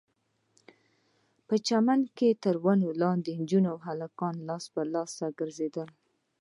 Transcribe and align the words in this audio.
په 1.47 1.55
چمن 1.67 1.99
کښې 2.17 2.29
تر 2.43 2.55
ونو 2.63 2.89
لاندې 3.01 3.31
نجونې 3.41 3.67
او 3.73 3.77
هلکان 3.87 4.35
لاس 4.47 4.63
په 4.73 4.81
لاس 4.93 5.09
سره 5.17 5.35
ګرځېدل. 5.39 5.89